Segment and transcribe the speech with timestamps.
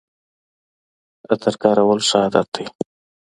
[1.31, 2.65] عطر کارول ښه عادت دی.